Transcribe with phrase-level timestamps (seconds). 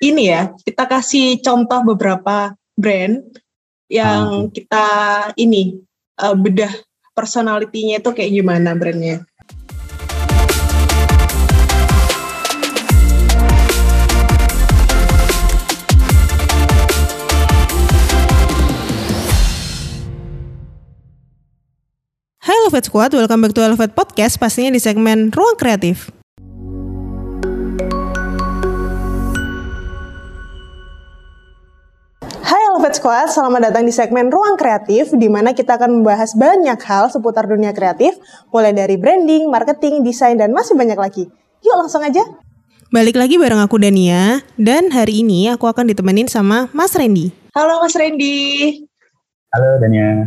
[0.00, 3.20] ini ya, kita kasih contoh beberapa brand
[3.92, 4.50] yang hmm.
[4.56, 4.86] kita
[5.36, 5.76] ini
[6.16, 6.72] uh, bedah
[7.12, 9.20] personalitinya itu kayak gimana brandnya.
[22.40, 26.19] Hai Elevate Squad, welcome back to Elevate Podcast, pastinya di segmen Ruang Kreatif.
[32.90, 37.06] Velvet Squad, selamat datang di segmen Ruang Kreatif, di mana kita akan membahas banyak hal
[37.06, 38.18] seputar dunia kreatif,
[38.50, 41.30] mulai dari branding, marketing, desain, dan masih banyak lagi.
[41.62, 42.18] Yuk langsung aja.
[42.90, 47.30] Balik lagi bareng aku Dania, dan hari ini aku akan ditemenin sama Mas Randy.
[47.54, 48.82] Halo Mas Randy.
[49.54, 50.26] Halo Dania.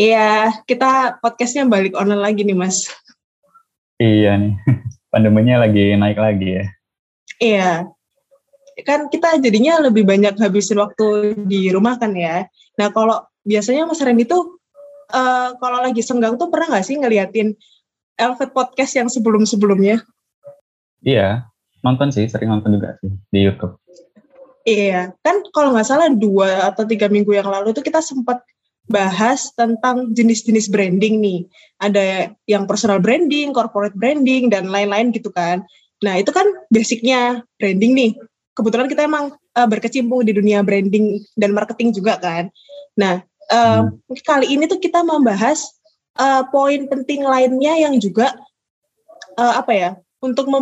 [0.00, 2.88] Iya, kita podcastnya balik online lagi nih Mas.
[4.00, 4.56] Iya nih,
[5.12, 6.64] pandeminya lagi naik lagi ya.
[7.36, 7.70] Iya,
[8.86, 12.46] kan kita jadinya lebih banyak habisin waktu di rumah kan ya.
[12.76, 14.60] Nah kalau biasanya Mas Randy tuh
[15.12, 17.56] uh, kalau lagi senggang tuh pernah nggak sih ngeliatin
[18.20, 20.04] Elvet Podcast yang sebelum-sebelumnya?
[21.00, 21.48] Iya,
[21.80, 23.80] nonton sih, sering nonton juga sih di YouTube.
[24.68, 28.44] Iya, kan kalau nggak salah dua atau tiga minggu yang lalu tuh kita sempat
[28.92, 31.40] bahas tentang jenis-jenis branding nih.
[31.80, 35.64] Ada yang personal branding, corporate branding, dan lain-lain gitu kan.
[36.04, 38.10] Nah itu kan basicnya branding nih
[38.54, 42.50] kebetulan kita emang uh, berkecimpung di dunia branding dan marketing juga kan.
[42.98, 44.20] Nah, uh, hmm.
[44.26, 45.64] kali ini tuh kita membahas
[46.18, 48.34] uh, poin penting lainnya yang juga
[49.38, 49.90] uh, apa ya?
[50.20, 50.52] Untuk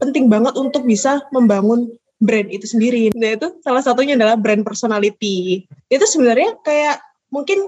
[0.00, 3.12] penting banget untuk bisa membangun brand itu sendiri.
[3.12, 5.66] Nah, itu salah satunya adalah brand personality.
[5.92, 7.60] Itu sebenarnya kayak mungkin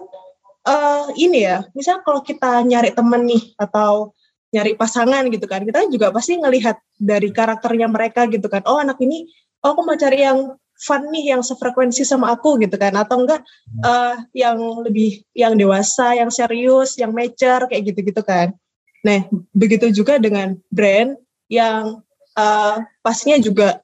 [0.64, 4.14] uh, ini ya, misal kalau kita nyari temen nih atau
[4.55, 8.62] nyari pasangan gitu kan, kita juga pasti ngelihat dari karakternya mereka gitu kan.
[8.64, 9.27] Oh, anak ini
[9.65, 12.93] oh aku mau cari yang fun nih yang sefrekuensi sama aku gitu kan.
[12.95, 13.41] Atau enggak
[13.81, 18.53] uh, yang lebih yang dewasa yang serius yang mature kayak gitu-gitu kan.
[19.01, 19.24] Nah
[19.57, 21.17] begitu juga dengan brand
[21.48, 22.05] yang
[22.36, 23.80] uh, pastinya juga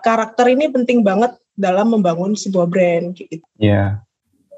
[0.00, 3.44] karakter ini penting banget dalam membangun sebuah brand gitu.
[3.60, 4.00] Ya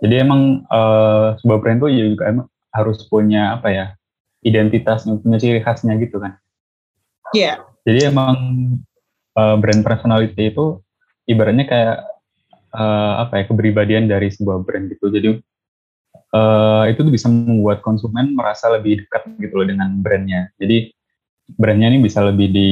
[0.01, 3.87] jadi emang uh, sebuah brand tuh juga emang harus punya apa ya
[4.41, 6.41] identitasnya punya ciri khasnya gitu kan.
[7.37, 7.45] Iya.
[7.45, 7.57] Yeah.
[7.81, 8.37] Jadi emang
[9.37, 10.81] uh, brand personality itu
[11.29, 11.97] ibaratnya kayak
[12.75, 15.11] uh, apa ya kepribadian dari sebuah brand gitu.
[15.11, 15.29] Jadi
[16.35, 20.51] uh, itu tuh bisa membuat konsumen merasa lebih dekat gitu loh dengan brandnya.
[20.59, 20.91] Jadi
[21.59, 22.71] brandnya ini bisa lebih di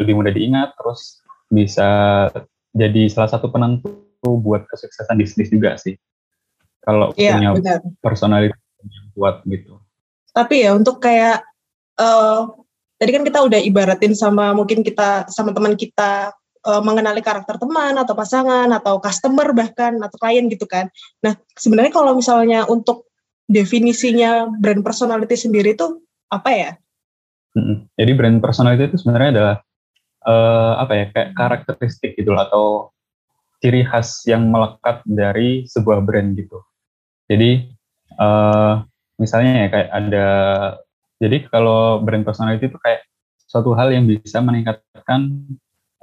[0.00, 1.20] lebih mudah diingat, terus
[1.52, 1.88] bisa
[2.74, 3.92] jadi salah satu penentu
[4.24, 5.94] buat kesuksesan bisnis juga sih.
[6.84, 7.80] Kalau ya, punya benar.
[8.04, 9.80] personality yang kuat gitu.
[10.34, 11.40] Tapi ya untuk kayak
[11.96, 12.52] uh,
[13.04, 16.32] tadi kan kita udah ibaratin sama mungkin kita sama teman kita
[16.64, 20.88] uh, mengenali karakter teman atau pasangan atau customer bahkan atau klien gitu kan.
[21.20, 23.12] Nah, sebenarnya kalau misalnya untuk
[23.44, 26.00] definisinya brand personality sendiri itu
[26.32, 26.70] apa ya?
[28.00, 29.56] Jadi brand personality itu sebenarnya adalah
[30.24, 32.88] uh, apa ya kayak karakteristik gitu atau
[33.60, 36.64] ciri khas yang melekat dari sebuah brand gitu.
[37.28, 37.68] Jadi
[38.16, 38.80] uh,
[39.20, 40.26] misalnya ya kayak ada
[41.24, 43.08] jadi kalau brand personality itu kayak
[43.48, 45.48] suatu hal yang bisa meningkatkan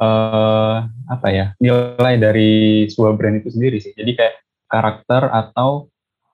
[0.02, 2.52] uh, apa ya nilai dari
[2.90, 3.94] sebuah brand itu sendiri sih.
[3.94, 4.36] Jadi kayak
[4.72, 5.92] karakter atau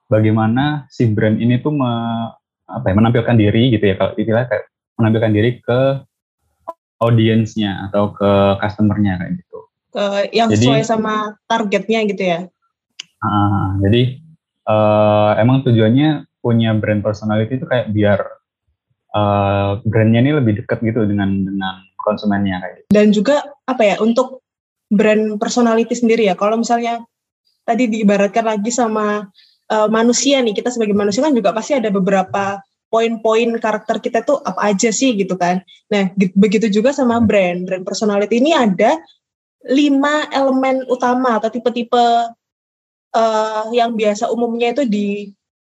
[0.07, 1.91] bagaimana si brand ini tuh me,
[2.69, 5.81] apa ya, menampilkan diri gitu ya kalau istilah kayak menampilkan diri ke
[7.01, 8.31] audiensnya atau ke
[8.61, 9.59] customernya kayak gitu.
[9.89, 12.39] Ke yang jadi, sesuai sama targetnya gitu ya.
[13.17, 14.21] Uh, jadi
[14.69, 18.36] uh, emang tujuannya punya brand personality itu kayak biar
[19.17, 22.89] uh, brandnya ini lebih dekat gitu dengan dengan konsumennya kayak gitu.
[22.93, 24.45] Dan juga apa ya untuk
[24.87, 26.37] brand personality sendiri ya.
[26.37, 27.01] Kalau misalnya
[27.67, 29.27] tadi diibaratkan lagi sama
[29.73, 34.39] uh, manusia nih, kita sebagai manusia kan juga pasti ada beberapa poin-poin karakter kita tuh
[34.39, 35.59] apa aja sih gitu kan.
[35.91, 37.67] Nah, begitu juga sama brand.
[37.67, 38.95] Brand personality ini ada
[39.67, 42.05] lima elemen utama atau tipe-tipe
[43.11, 45.07] uh, yang biasa umumnya itu di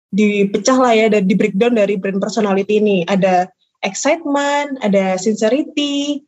[0.09, 3.05] dipecah lah ya dan di breakdown dari brand personality ini.
[3.05, 3.49] Ada
[3.85, 6.25] excitement, ada sincerity,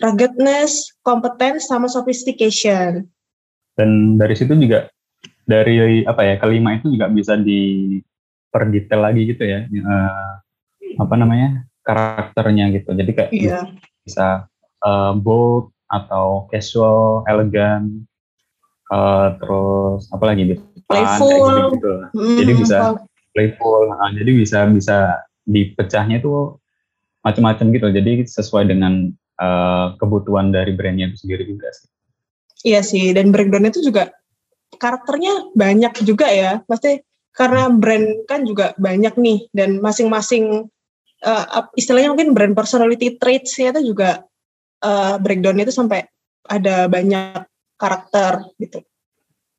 [0.00, 3.06] ruggedness, competence, sama sophistication.
[3.76, 4.88] Dan dari situ juga
[5.44, 10.32] dari apa ya kelima itu juga bisa diperdetail lagi gitu ya, uh,
[11.00, 12.94] apa namanya karakternya gitu.
[12.94, 13.64] Jadi kayak yeah.
[14.04, 14.46] bisa
[14.84, 18.08] uh, bold atau casual, elegan,
[18.92, 20.62] uh, terus apa lagi gitu?
[20.84, 21.72] Playful.
[21.72, 21.92] Gitu.
[22.12, 22.76] Hmm, jadi bisa
[23.32, 23.88] playful.
[23.88, 24.96] nah, jadi bisa bisa
[25.48, 26.60] dipecahnya itu
[27.24, 27.88] macam-macam gitu.
[27.88, 29.08] Jadi sesuai dengan
[29.40, 31.88] uh, kebutuhan dari brandnya itu sendiri juga sih.
[32.62, 34.12] Iya sih, dan breakdown itu juga
[34.76, 36.62] karakternya banyak juga ya.
[36.68, 37.02] Pasti
[37.32, 40.68] karena brand kan juga banyak nih dan masing-masing
[41.24, 44.20] uh, istilahnya mungkin brand personality traits ya itu juga
[44.84, 46.04] uh, breakdown itu sampai
[46.44, 47.48] ada banyak
[47.82, 48.78] karakter gitu.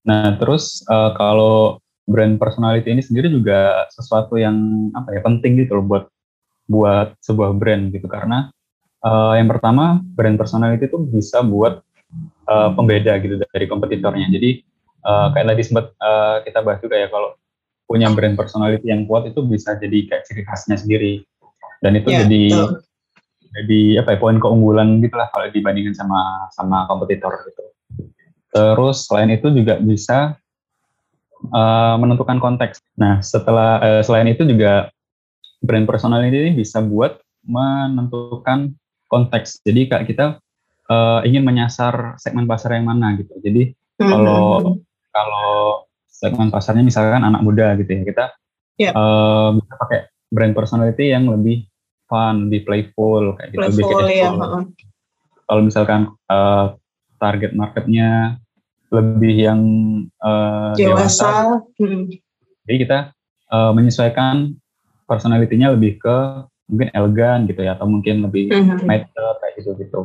[0.07, 4.55] Nah, terus uh, kalau brand personality ini sendiri juga sesuatu yang
[4.95, 6.03] apa ya penting gitu loh buat
[6.67, 8.51] buat sebuah brand gitu karena
[9.03, 11.83] uh, yang pertama brand personality itu bisa buat
[12.47, 14.27] uh, pembeda gitu dari kompetitornya.
[14.31, 14.63] Jadi
[15.03, 17.35] uh, kayak tadi sempat uh, kita bahas juga ya kalau
[17.83, 21.21] punya brand personality yang kuat itu bisa jadi kayak ciri khasnya sendiri
[21.83, 22.71] dan itu yeah, jadi betul.
[23.59, 27.63] jadi apa ya poin keunggulan gitulah kalau dibandingkan sama sama kompetitor gitu.
[28.53, 30.37] Terus selain itu juga bisa
[31.49, 32.79] uh, menentukan konteks.
[32.95, 34.93] Nah, setelah uh, selain itu juga
[35.65, 38.77] brand personality ini bisa buat menentukan
[39.09, 39.65] konteks.
[39.65, 40.25] Jadi kayak kita
[40.87, 43.33] uh, ingin menyasar segmen pasar yang mana gitu.
[43.41, 44.09] Jadi mm-hmm.
[44.09, 44.77] kalau
[45.13, 45.51] kalau
[46.07, 48.25] segmen pasarnya misalkan anak muda gitu ya, kita
[48.79, 48.93] yeah.
[48.95, 49.99] uh, bisa pakai
[50.33, 51.67] brand personality yang lebih
[52.07, 54.29] fun, lebih playful kayak gitu, playful, lebih ya,
[55.43, 56.01] Kalau misalkan
[56.31, 56.73] uh,
[57.23, 58.35] target marketnya
[58.91, 59.61] lebih yang
[60.19, 60.99] uh, dewasa.
[60.99, 61.31] dewasa.
[61.79, 62.11] Hmm.
[62.67, 62.99] Jadi kita
[63.49, 64.59] uh, menyesuaikan
[65.07, 66.17] personalitinya lebih ke
[66.67, 68.83] mungkin elegan gitu ya atau mungkin lebih hmm.
[68.83, 70.01] mature kayak gitu gitu.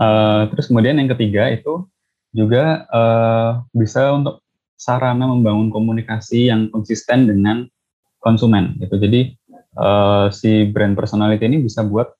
[0.00, 1.84] Uh, terus kemudian yang ketiga itu
[2.32, 4.40] juga uh, bisa untuk
[4.80, 7.68] sarana membangun komunikasi yang konsisten dengan
[8.20, 8.96] konsumen gitu.
[8.96, 9.36] Jadi
[9.76, 12.16] uh, si brand personality ini bisa buat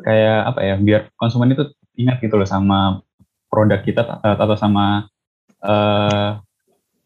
[0.00, 2.98] kayak apa ya biar konsumen itu ingat gitu loh sama
[3.54, 5.06] produk kita eh, atau sama
[5.62, 6.42] uh,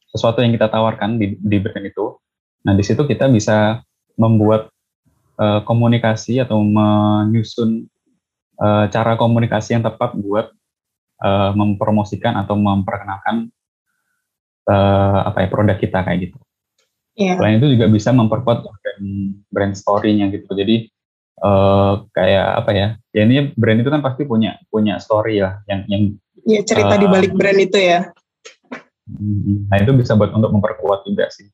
[0.09, 2.17] sesuatu yang kita tawarkan di, di brand itu.
[2.65, 3.85] Nah di situ kita bisa
[4.17, 4.73] membuat
[5.37, 7.85] uh, komunikasi atau menyusun
[8.57, 10.49] uh, cara komunikasi yang tepat buat
[11.21, 13.53] uh, mempromosikan atau memperkenalkan
[14.65, 16.39] uh, apa ya produk kita kayak gitu.
[17.19, 17.37] Yeah.
[17.37, 19.07] Selain itu juga bisa memperkuat brand,
[19.51, 20.55] brand story-nya gitu.
[20.55, 20.87] Jadi
[21.43, 22.89] uh, kayak apa ya?
[23.11, 26.03] Ya ini brand itu kan pasti punya punya story ya yang yang
[26.49, 28.09] Iya cerita uh, di balik brand itu ya.
[29.69, 31.53] Nah itu bisa buat untuk memperkuat juga sih.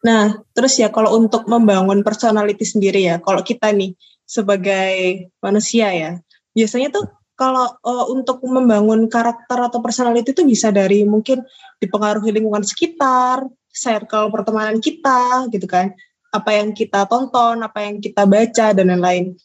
[0.00, 3.92] Nah terus ya kalau untuk membangun personality sendiri ya, kalau kita nih
[4.24, 6.10] sebagai manusia ya,
[6.56, 7.04] biasanya tuh
[7.36, 11.44] kalau uh, untuk membangun karakter atau personality itu bisa dari mungkin
[11.82, 15.92] dipengaruhi lingkungan sekitar, circle pertemanan kita gitu kan,
[16.32, 19.36] apa yang kita tonton, apa yang kita baca dan lain-lain.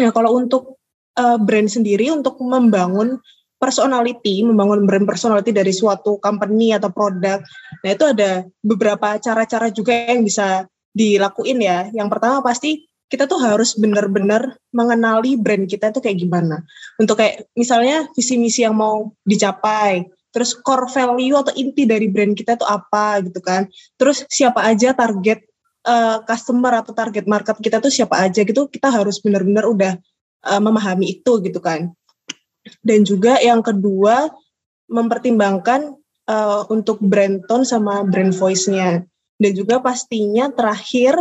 [0.00, 0.80] Nah kalau untuk
[1.20, 3.20] uh, brand sendiri untuk membangun
[3.58, 7.42] personality, membangun brand personality dari suatu company atau produk.
[7.82, 10.64] Nah, itu ada beberapa cara-cara juga yang bisa
[10.94, 11.90] dilakuin ya.
[11.90, 16.62] Yang pertama pasti kita tuh harus benar-benar mengenali brand kita itu kayak gimana.
[17.00, 22.36] Untuk kayak misalnya visi misi yang mau dicapai, terus core value atau inti dari brand
[22.36, 23.66] kita itu apa gitu kan.
[23.96, 25.42] Terus siapa aja target
[25.88, 29.92] uh, customer atau target market kita tuh siapa aja gitu, kita harus benar-benar udah
[30.44, 31.90] uh, memahami itu gitu kan.
[32.80, 34.28] Dan juga yang kedua
[34.88, 35.94] mempertimbangkan
[36.28, 39.04] uh, untuk brand tone sama brand voice-nya.
[39.38, 41.14] Dan juga pastinya terakhir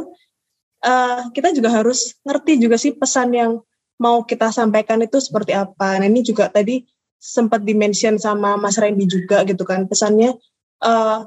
[0.82, 3.52] uh, kita juga harus ngerti juga sih pesan yang
[3.98, 5.98] mau kita sampaikan itu seperti apa.
[6.02, 6.86] Nah ini juga tadi
[7.18, 10.38] sempat dimention sama Mas Randy juga gitu kan pesannya
[10.86, 11.25] uh,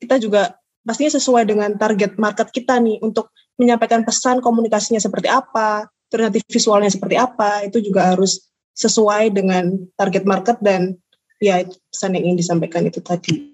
[0.00, 5.88] kita juga pastinya sesuai dengan target market kita nih untuk menyampaikan pesan komunikasinya seperti apa,
[6.12, 8.44] terus nanti visualnya seperti apa itu juga harus
[8.76, 11.00] sesuai dengan target market dan
[11.40, 13.50] ya pesan yang ingin disampaikan itu tadi.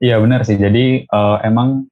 [0.00, 0.60] Iya benar sih.
[0.60, 1.88] Jadi uh, emang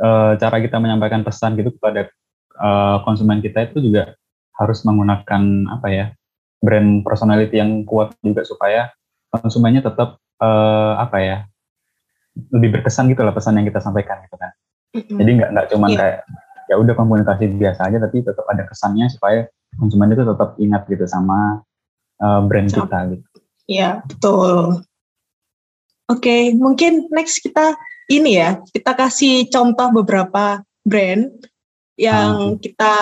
[0.00, 2.08] uh, cara kita menyampaikan pesan gitu kepada
[2.56, 4.16] uh, konsumen kita itu juga
[4.56, 6.06] harus menggunakan apa ya
[6.58, 8.90] brand personality yang kuat juga supaya
[9.30, 11.38] konsumennya tetap uh, apa ya
[12.50, 14.52] lebih berkesan gitu lah pesan yang kita sampaikan gitu kan.
[14.96, 15.16] Mm-hmm.
[15.20, 15.98] Jadi nggak nggak cuma yeah.
[16.00, 16.18] kayak
[16.68, 21.04] ya udah komunikasi biasa aja tapi tetap ada kesannya supaya konsumen itu tetap ingat gitu
[21.04, 21.64] sama
[22.20, 23.26] uh, brand kita gitu.
[23.68, 24.80] Iya, betul.
[26.08, 27.76] Oke, okay, mungkin next kita
[28.08, 31.28] ini ya, kita kasih contoh beberapa brand
[32.00, 32.58] yang hmm.
[32.64, 32.94] kita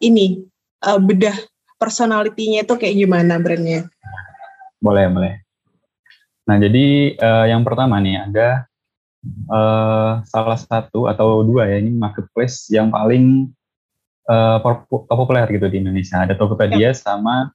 [0.00, 0.40] ini
[0.80, 1.36] uh, bedah
[1.76, 3.84] personalitinya itu kayak gimana brandnya.
[4.80, 5.34] Boleh, boleh.
[6.48, 8.64] Nah, jadi uh, yang pertama nih ada
[9.50, 13.50] uh, salah satu atau dua ya ini marketplace yang paling
[14.28, 16.24] uh, populer gitu di Indonesia.
[16.24, 16.96] Ada Tokopedia ya.
[16.96, 17.50] sama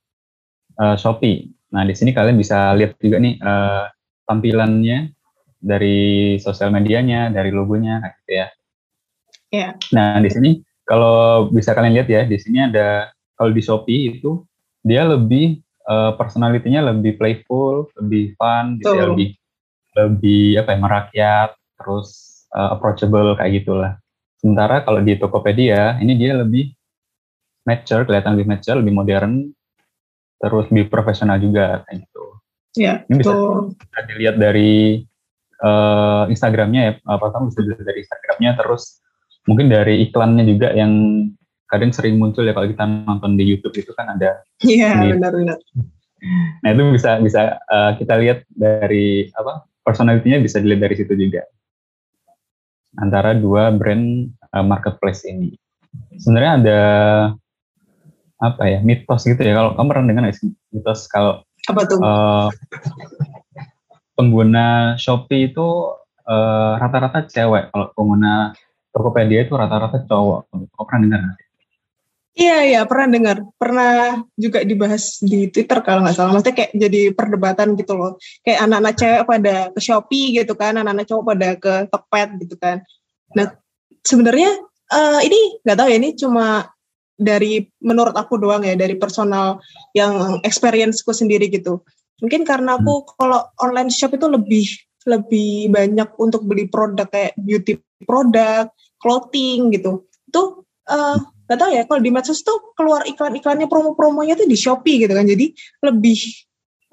[0.78, 1.50] uh, Shopee.
[1.70, 3.86] Nah di sini kalian bisa lihat juga nih uh,
[4.26, 5.14] tampilannya
[5.60, 8.48] dari sosial medianya, dari logonya, gitu ya.
[9.50, 9.70] Ya.
[9.92, 10.50] Nah di sini
[10.88, 14.42] kalau bisa kalian lihat ya, di sini ada kalau di Shopee itu
[14.82, 19.30] dia lebih uh, personalitinya lebih playful, lebih fun, gitu ya, lebih
[19.98, 21.50] lebih apa ya merakyat,
[21.80, 22.08] terus
[22.54, 23.96] uh, approachable kayak gitulah.
[24.40, 26.72] Sementara kalau di Tokopedia ini dia lebih
[27.68, 29.34] mature, kelihatan lebih mature, lebih modern,
[30.40, 32.26] terus lebih profesional juga kayak gitu.
[32.78, 33.34] Ya, ini bisa,
[33.76, 35.04] bisa dilihat dari
[35.60, 39.04] uh, Instagramnya ya, pertama bisa dilihat dari Instagramnya, terus
[39.50, 40.92] mungkin dari iklannya juga yang
[41.70, 44.42] kadang sering muncul ya kalau kita nonton di YouTube itu kan ada.
[44.64, 45.58] Iya benar-benar.
[46.66, 51.46] Nah itu bisa bisa uh, kita lihat dari apa personalitinya bisa dilihat dari situ juga
[52.98, 55.54] antara dua brand uh, marketplace ini.
[56.18, 56.82] Sebenarnya ada
[58.40, 60.24] apa ya mitos gitu ya kalau kamu pernah dengar
[60.72, 62.00] mitos kalau apa tuh?
[62.02, 62.50] Uh,
[64.18, 65.94] pengguna Shopee itu
[66.80, 68.54] rata-rata uh, cewek kalau pengguna
[68.90, 70.50] Tokopedia itu rata-rata cowok.
[70.50, 71.22] Kamu pernah dengar?
[72.40, 76.32] Iya iya pernah dengar, pernah juga dibahas di Twitter kalau nggak salah.
[76.32, 78.16] Maksudnya kayak jadi perdebatan gitu loh.
[78.48, 82.80] Kayak anak-anak cewek pada ke Shopee gitu kan, anak-anak cowok pada ke Tokped gitu kan.
[83.36, 83.60] Nah
[84.08, 84.56] sebenarnya
[84.88, 86.72] uh, ini nggak tahu ya ini cuma
[87.20, 89.60] dari menurut aku doang ya dari personal
[89.92, 91.84] yang experienceku sendiri gitu.
[92.24, 93.08] Mungkin karena aku hmm.
[93.20, 94.64] kalau online shop itu lebih
[95.04, 97.76] lebih banyak untuk beli produk kayak beauty
[98.08, 98.72] produk,
[99.04, 100.08] clothing gitu.
[100.32, 105.02] Itu uh, gak tau ya kalau di medsos tuh keluar iklan-iklannya promo-promonya tuh di Shopee
[105.02, 105.50] gitu kan jadi
[105.90, 106.20] lebih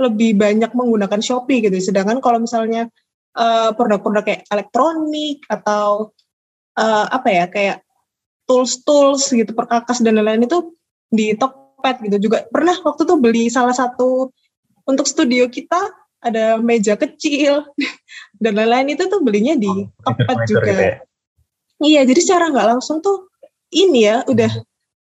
[0.01, 2.89] lebih banyak menggunakan Shopee gitu sedangkan kalau misalnya
[3.37, 6.17] uh, produk-produk kayak elektronik atau
[6.81, 7.77] uh, apa ya kayak
[8.49, 10.73] tools-tools gitu perkakas dan lain-lain itu
[11.13, 14.33] di Tokped gitu juga pernah waktu tuh beli salah satu
[14.89, 15.93] untuk studio kita
[16.25, 17.67] ada meja kecil
[18.43, 20.65] dan lain-lain itu tuh belinya di oh, Tokped juga.
[20.65, 20.97] Gitu ya?
[21.77, 23.26] Iya, jadi secara nggak langsung tuh
[23.71, 24.51] ini ya udah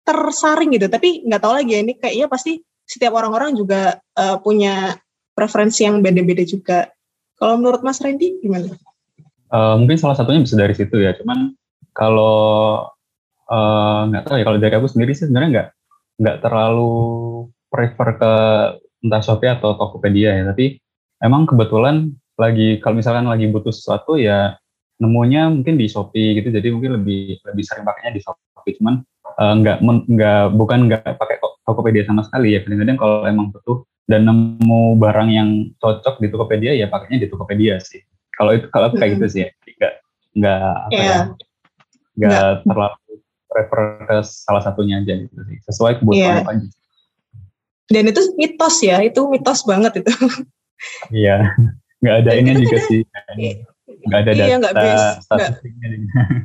[0.06, 0.86] tersaring gitu.
[0.86, 4.94] Tapi nggak tahu lagi ya ini kayaknya pasti setiap orang-orang juga uh, punya
[5.34, 6.88] preferensi yang beda-beda juga.
[7.36, 8.72] Kalau menurut Mas Randy gimana?
[9.52, 11.12] Uh, mungkin salah satunya bisa dari situ ya.
[11.12, 11.52] Cuman
[11.92, 12.84] kalau
[13.48, 15.68] eh, nggak uh, tahu ya kalau dari aku sendiri sih sebenarnya nggak
[16.16, 16.92] nggak terlalu
[17.68, 18.32] prefer ke
[19.04, 20.44] entah Shopee atau Tokopedia ya.
[20.48, 20.80] Tapi
[21.20, 22.08] emang kebetulan
[22.40, 24.56] lagi kalau misalkan lagi butuh sesuatu ya
[24.96, 26.48] nemunya mungkin di Shopee gitu.
[26.48, 29.06] Jadi mungkin lebih lebih sering pakainya di Shopee cuman
[29.38, 32.60] uh, nggak nggak bukan nggak pakai Tokopedia sama sekali ya.
[32.62, 35.50] Kadang-kadang kalau emang butuh dan nemu barang yang
[35.82, 38.02] cocok di Tokopedia ya pakainya di Tokopedia sih.
[38.34, 39.50] Kalau itu kalau kayak gitu sih ya.
[39.76, 39.94] Nggak
[40.36, 41.04] nggak apa yeah.
[41.06, 41.20] ya
[42.16, 43.12] nggak terlalu
[43.46, 45.58] prefer ke salah satunya aja gitu sih.
[45.66, 46.50] Sesuai kebutuhan yeah.
[46.50, 46.68] aja.
[47.86, 50.12] Dan itu mitos ya itu mitos banget itu.
[51.14, 51.54] Iya.
[52.02, 53.00] Nggak ada ini juga sih.
[54.06, 55.50] nggak ada iya, data iya,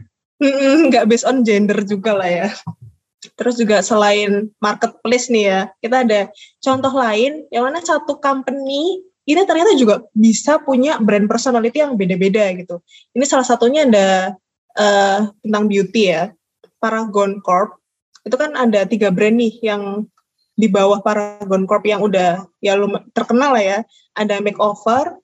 [0.89, 2.49] nggak based on gender juga lah ya.
[3.37, 6.21] Terus juga selain marketplace nih ya kita ada
[6.57, 12.41] contoh lain yang mana satu company ini ternyata juga bisa punya brand personality yang beda-beda
[12.57, 12.81] gitu.
[13.13, 14.33] Ini salah satunya ada
[14.73, 16.33] uh, tentang beauty ya
[16.81, 17.77] Paragon Corp.
[18.25, 20.09] Itu kan ada tiga brand nih yang
[20.57, 22.73] di bawah Paragon Corp yang udah ya
[23.13, 23.79] terkenal lah ya.
[24.17, 25.21] Ada makeover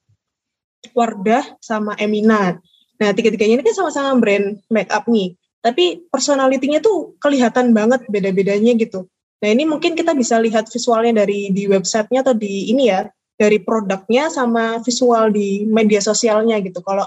[0.93, 2.61] Wardah sama Emina.
[2.97, 5.37] Nah, tiga-tiganya ini kan sama-sama brand make up nih.
[5.61, 9.05] Tapi personalitinya tuh kelihatan banget beda-bedanya gitu.
[9.37, 13.05] Nah, ini mungkin kita bisa lihat visualnya dari di websitenya atau di ini ya,
[13.37, 16.81] dari produknya sama visual di media sosialnya gitu.
[16.81, 17.05] Kalau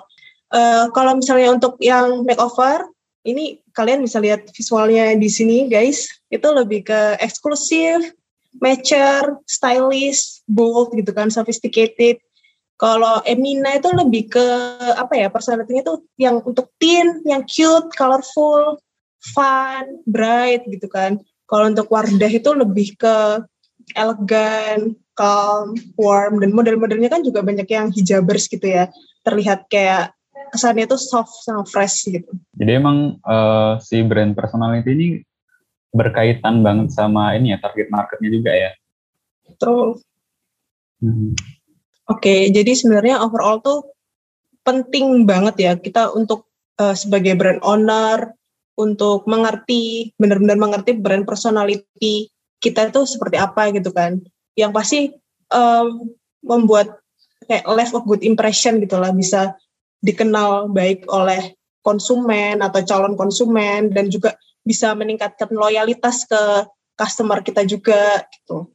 [0.55, 2.87] uh, kalau misalnya untuk yang makeover,
[3.27, 6.07] ini kalian bisa lihat visualnya di sini guys.
[6.31, 8.15] Itu lebih ke eksklusif,
[8.63, 12.23] mature, stylish, bold gitu kan, sophisticated.
[12.81, 14.47] Kalau Emina itu lebih ke
[14.97, 18.81] apa ya personalitinya tuh yang untuk teen, yang cute, colorful,
[19.37, 21.21] fun, bright gitu kan.
[21.45, 23.45] Kalau untuk Wardah itu lebih ke
[23.93, 28.89] elegan, calm, warm dan model-modelnya kan juga banyak yang hijabers gitu ya.
[29.29, 30.17] Terlihat kayak
[30.49, 32.33] kesannya tuh soft sama fresh gitu.
[32.57, 35.09] Jadi emang uh, si brand personality ini
[35.93, 38.71] berkaitan banget sama ini ya target marketnya juga ya.
[39.53, 40.01] Betul.
[41.05, 41.37] Hmm.
[42.11, 43.95] Oke, jadi sebenarnya overall tuh
[44.67, 46.51] penting banget ya kita untuk
[46.83, 48.35] uh, sebagai brand owner
[48.75, 52.27] untuk mengerti benar-benar mengerti brand personality
[52.59, 54.19] kita itu seperti apa gitu kan.
[54.59, 55.01] Yang pasti
[55.55, 56.11] um,
[56.43, 56.99] membuat
[57.47, 59.55] kayak left of good impression gitu lah bisa
[60.03, 66.43] dikenal baik oleh konsumen atau calon konsumen dan juga bisa meningkatkan loyalitas ke
[66.99, 68.69] customer kita juga gitu.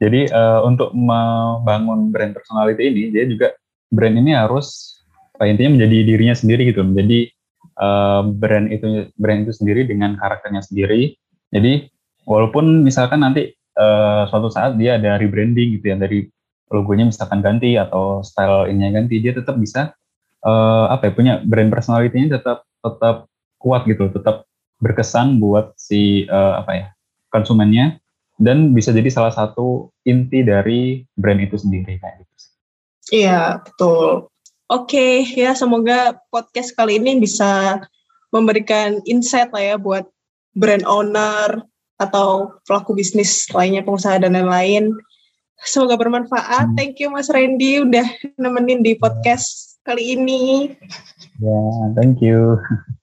[0.00, 3.52] Jadi uh, untuk membangun brand personality ini, dia juga
[3.92, 4.96] brand ini harus
[5.36, 7.28] uh, intinya menjadi dirinya sendiri gitu, menjadi
[7.76, 11.12] uh, brand itu brand itu sendiri dengan karakternya sendiri.
[11.52, 11.92] Jadi
[12.24, 16.24] walaupun misalkan nanti uh, suatu saat dia ada rebranding gitu ya dari
[16.70, 19.92] logonya misalkan ganti atau style ininya ganti dia tetap bisa
[20.46, 23.26] uh, apa ya punya brand personality-nya tetap tetap
[23.60, 24.48] kuat gitu tetap
[24.80, 26.86] berkesan buat si uh, apa ya
[27.28, 27.99] konsumennya
[28.40, 32.34] dan bisa jadi salah satu inti dari brand itu sendiri kayak gitu.
[33.12, 34.32] Iya betul.
[34.70, 37.82] Oke okay, ya semoga podcast kali ini bisa
[38.32, 40.08] memberikan insight lah ya buat
[40.56, 41.62] brand owner
[42.00, 44.94] atau pelaku bisnis lainnya pengusaha dan lain-lain
[45.64, 46.72] Semoga bermanfaat.
[46.72, 46.76] Hmm.
[46.76, 48.06] Thank you Mas Randy udah
[48.40, 50.72] nemenin di podcast kali ini.
[51.36, 52.56] Ya, yeah, thank you.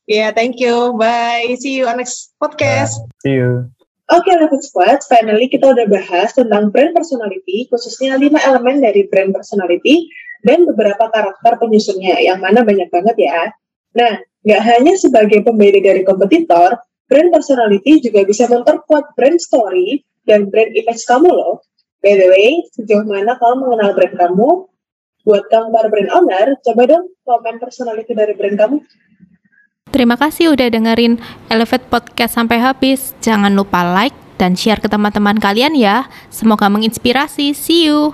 [0.09, 0.97] Ya, yeah, thank you.
[0.97, 1.53] Bye.
[1.61, 2.97] See you on next podcast.
[2.97, 3.69] Yeah, see you.
[4.07, 9.03] Oke, okay, Rapid Squad, finally kita udah bahas tentang brand personality, khususnya lima elemen dari
[9.03, 10.07] brand personality,
[10.47, 13.51] dan beberapa karakter penyusunnya, yang mana banyak banget ya.
[13.99, 14.15] Nah,
[14.47, 16.79] nggak hanya sebagai pembeda dari kompetitor,
[17.11, 21.67] brand personality juga bisa memperkuat brand story dan brand image kamu loh.
[21.99, 24.49] By the way, sejauh mana kamu mengenal brand kamu?
[25.27, 28.77] Buat kamu para brand owner, coba dong komen personality dari brand kamu.
[29.87, 31.17] Terima kasih udah dengerin
[31.47, 33.15] Elevate Podcast sampai habis.
[33.23, 36.05] Jangan lupa like dan share ke teman-teman kalian ya.
[36.27, 37.55] Semoga menginspirasi.
[37.55, 38.13] See you.